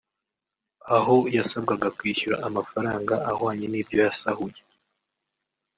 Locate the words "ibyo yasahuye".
3.81-4.59